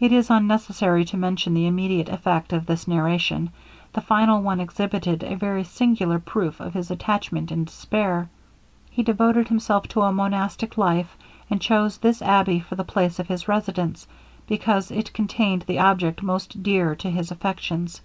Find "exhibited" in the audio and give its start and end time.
4.60-5.22